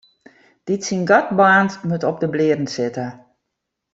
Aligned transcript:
Dy't 0.67 0.85
syn 0.87 1.03
gat 1.09 1.27
baarnt, 1.37 1.77
moat 1.87 2.07
op 2.09 2.17
'e 2.23 2.27
blierren 2.33 2.69
sitte. 2.75 3.05